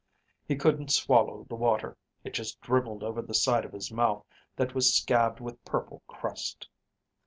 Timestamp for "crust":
6.07-6.67